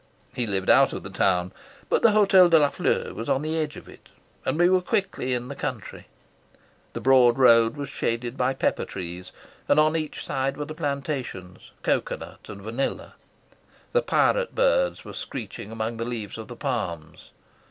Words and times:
He 0.33 0.47
lived 0.47 0.71
out 0.71 0.93
of 0.93 1.03
the 1.03 1.11
town, 1.11 1.51
but 1.87 2.01
the 2.01 2.09
Hotel 2.09 2.49
de 2.49 2.57
la 2.57 2.69
Fleur 2.69 3.13
was 3.13 3.29
on 3.29 3.43
the 3.43 3.55
edge 3.55 3.75
of 3.77 3.87
it, 3.87 4.09
and 4.43 4.57
we 4.57 4.67
were 4.67 4.81
quickly 4.81 5.35
in 5.35 5.47
the 5.47 5.53
country. 5.53 6.07
The 6.93 7.01
broad 7.01 7.37
road 7.37 7.77
was 7.77 7.87
shaded 7.89 8.35
by 8.35 8.55
pepper 8.55 8.83
trees, 8.85 9.31
and 9.67 9.79
on 9.79 9.95
each 9.95 10.25
side 10.25 10.57
were 10.57 10.65
the 10.65 10.73
plantations, 10.73 11.69
cocoa 11.83 12.17
nut 12.17 12.49
and 12.49 12.63
vanilla. 12.63 13.13
The 13.91 14.01
pirate 14.01 14.55
birds 14.55 15.05
were 15.05 15.13
screeching 15.13 15.71
among 15.71 15.97
the 15.97 16.05
leaves 16.05 16.39
of 16.39 16.47
the 16.47 16.55
palms. 16.55 17.29